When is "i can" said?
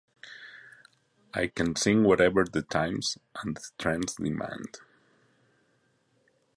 1.31-1.75